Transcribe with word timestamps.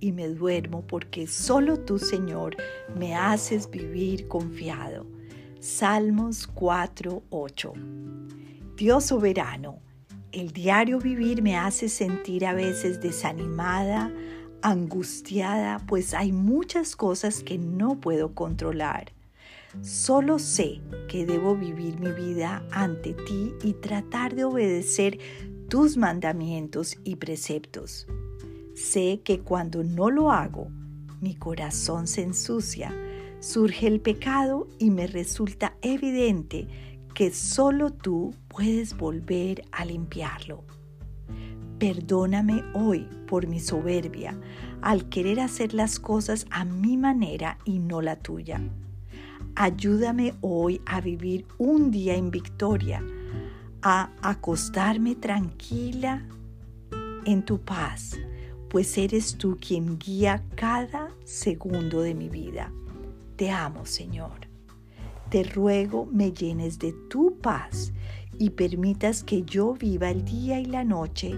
y 0.00 0.10
me 0.10 0.28
duermo 0.28 0.84
porque 0.88 1.28
solo 1.28 1.78
tú, 1.78 2.00
Señor, 2.00 2.56
me 2.98 3.14
haces 3.14 3.70
vivir 3.70 4.26
confiado. 4.26 5.06
Salmos 5.60 6.48
4:8 6.48 7.72
Dios 8.76 9.04
soberano, 9.04 9.78
el 10.32 10.50
diario 10.50 10.98
vivir 10.98 11.42
me 11.42 11.56
hace 11.56 11.88
sentir 11.88 12.44
a 12.44 12.54
veces 12.54 13.00
desanimada, 13.00 14.12
angustiada, 14.62 15.78
pues 15.86 16.12
hay 16.12 16.32
muchas 16.32 16.96
cosas 16.96 17.44
que 17.44 17.56
no 17.56 18.00
puedo 18.00 18.34
controlar. 18.34 19.12
Solo 19.80 20.40
sé 20.40 20.80
que 21.08 21.24
debo 21.24 21.54
vivir 21.54 22.00
mi 22.00 22.10
vida 22.10 22.66
ante 22.72 23.14
ti 23.14 23.52
y 23.62 23.74
tratar 23.74 24.34
de 24.34 24.42
obedecer 24.42 25.18
tus 25.68 25.96
mandamientos 25.96 26.98
y 27.04 27.14
preceptos. 27.14 28.08
Sé 28.80 29.20
que 29.22 29.40
cuando 29.40 29.84
no 29.84 30.10
lo 30.10 30.32
hago, 30.32 30.68
mi 31.20 31.34
corazón 31.34 32.06
se 32.06 32.22
ensucia, 32.22 32.90
surge 33.38 33.86
el 33.86 34.00
pecado 34.00 34.68
y 34.78 34.90
me 34.90 35.06
resulta 35.06 35.74
evidente 35.82 36.66
que 37.14 37.30
solo 37.30 37.92
tú 37.92 38.34
puedes 38.48 38.96
volver 38.96 39.64
a 39.70 39.84
limpiarlo. 39.84 40.64
Perdóname 41.78 42.64
hoy 42.72 43.06
por 43.28 43.46
mi 43.46 43.60
soberbia 43.60 44.40
al 44.80 45.10
querer 45.10 45.40
hacer 45.40 45.74
las 45.74 46.00
cosas 46.00 46.46
a 46.50 46.64
mi 46.64 46.96
manera 46.96 47.58
y 47.66 47.80
no 47.80 48.00
la 48.00 48.16
tuya. 48.16 48.62
Ayúdame 49.56 50.32
hoy 50.40 50.80
a 50.86 51.02
vivir 51.02 51.46
un 51.58 51.90
día 51.90 52.16
en 52.16 52.30
victoria 52.30 53.04
a 53.82 54.10
acostarme 54.22 55.16
tranquila 55.16 56.26
en 57.26 57.44
tu 57.44 57.60
paz, 57.60 58.16
pues 58.70 58.96
eres 58.96 59.36
tú 59.36 59.58
quien 59.60 59.98
guía 59.98 60.42
cada 60.54 61.10
segundo 61.24 62.00
de 62.00 62.14
mi 62.14 62.28
vida. 62.28 62.72
Te 63.36 63.50
amo, 63.50 63.84
Señor. 63.84 64.48
Te 65.28 65.42
ruego 65.42 66.06
me 66.06 66.32
llenes 66.32 66.78
de 66.78 66.92
tu 67.08 67.38
paz 67.38 67.92
y 68.38 68.50
permitas 68.50 69.22
que 69.22 69.42
yo 69.42 69.74
viva 69.74 70.10
el 70.10 70.24
día 70.24 70.58
y 70.58 70.64
la 70.64 70.84
noche 70.84 71.34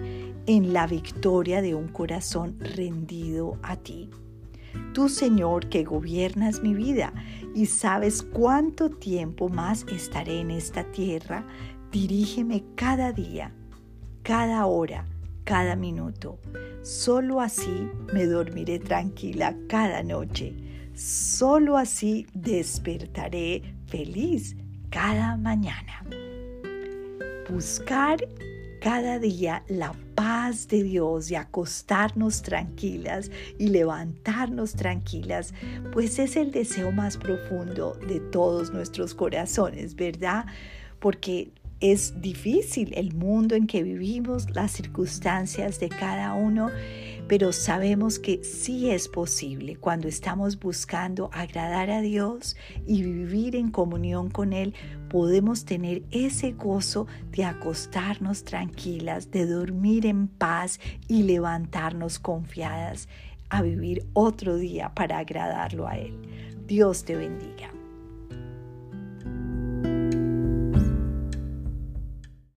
en 0.46 0.72
la 0.72 0.86
victoria 0.86 1.60
de 1.60 1.74
un 1.74 1.88
corazón 1.88 2.56
rendido 2.60 3.58
a 3.62 3.76
ti. 3.76 4.08
Tú, 4.94 5.08
Señor, 5.08 5.68
que 5.68 5.84
gobiernas 5.84 6.62
mi 6.62 6.74
vida 6.74 7.12
y 7.54 7.66
sabes 7.66 8.22
cuánto 8.22 8.88
tiempo 8.88 9.48
más 9.48 9.84
estaré 9.88 10.40
en 10.40 10.50
esta 10.50 10.84
tierra, 10.92 11.44
Dirígeme 11.92 12.64
cada 12.74 13.12
día, 13.12 13.52
cada 14.22 14.64
hora, 14.64 15.06
cada 15.44 15.76
minuto. 15.76 16.38
Solo 16.82 17.40
así 17.40 17.88
me 18.12 18.26
dormiré 18.26 18.78
tranquila 18.78 19.56
cada 19.68 20.02
noche. 20.02 20.54
Solo 20.94 21.76
así 21.76 22.26
despertaré 22.34 23.62
feliz 23.86 24.56
cada 24.90 25.36
mañana. 25.36 26.04
Buscar 27.50 28.18
cada 28.80 29.18
día 29.20 29.62
la 29.68 29.94
paz 30.16 30.66
de 30.66 30.82
Dios 30.82 31.30
y 31.30 31.36
acostarnos 31.36 32.42
tranquilas 32.42 33.30
y 33.58 33.68
levantarnos 33.68 34.74
tranquilas, 34.74 35.54
pues 35.92 36.18
es 36.18 36.36
el 36.36 36.50
deseo 36.50 36.90
más 36.90 37.16
profundo 37.16 37.96
de 38.08 38.18
todos 38.18 38.72
nuestros 38.72 39.14
corazones, 39.14 39.94
¿verdad? 39.94 40.46
Porque 40.98 41.52
es 41.82 42.20
difícil 42.22 42.92
el 42.96 43.12
mundo 43.12 43.56
en 43.56 43.66
que 43.66 43.82
vivimos, 43.82 44.48
las 44.54 44.70
circunstancias 44.70 45.80
de 45.80 45.88
cada 45.88 46.32
uno, 46.32 46.70
pero 47.26 47.52
sabemos 47.52 48.20
que 48.20 48.44
sí 48.44 48.90
es 48.90 49.08
posible 49.08 49.74
cuando 49.74 50.06
estamos 50.06 50.60
buscando 50.60 51.28
agradar 51.32 51.90
a 51.90 52.00
Dios 52.00 52.56
y 52.86 53.02
vivir 53.02 53.56
en 53.56 53.72
comunión 53.72 54.30
con 54.30 54.52
Él, 54.52 54.74
podemos 55.08 55.64
tener 55.64 56.04
ese 56.12 56.52
gozo 56.52 57.08
de 57.32 57.44
acostarnos 57.44 58.44
tranquilas, 58.44 59.32
de 59.32 59.46
dormir 59.46 60.06
en 60.06 60.28
paz 60.28 60.78
y 61.08 61.24
levantarnos 61.24 62.20
confiadas 62.20 63.08
a 63.50 63.60
vivir 63.62 64.06
otro 64.12 64.56
día 64.56 64.94
para 64.94 65.18
agradarlo 65.18 65.88
a 65.88 65.98
Él. 65.98 66.14
Dios 66.66 67.04
te 67.04 67.16
bendiga. 67.16 67.81